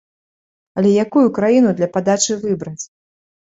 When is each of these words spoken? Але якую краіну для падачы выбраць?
Але 0.81 0.89
якую 1.05 1.27
краіну 1.37 1.75
для 1.81 1.91
падачы 1.99 2.41
выбраць? 2.49 2.83